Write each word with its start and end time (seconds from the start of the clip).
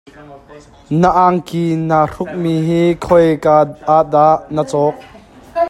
Na 0.99 1.09
angki 1.25 1.61
naa 1.89 2.05
hruk 2.11 2.31
mi 2.41 2.53
hi 2.67 2.81
khoi 3.05 3.27
ka 3.43 3.55
ahdah 3.97 4.33
na 4.53 4.61
cawk? 4.71 4.95